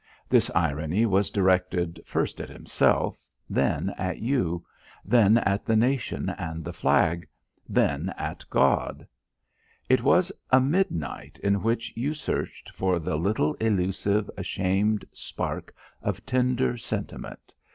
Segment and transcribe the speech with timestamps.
[0.27, 4.65] This irony was directed first at himself; then at you;
[5.05, 7.27] then at the nation and the flag;
[7.69, 9.05] then at God.
[9.89, 15.71] It was a midnight in which you searched for the little elusive, ashamed spark
[16.01, 17.53] of tender sentiment.